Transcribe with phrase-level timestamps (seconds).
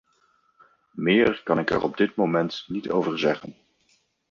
[0.91, 3.55] Meer kan ik er op dit moment niet over zeggen.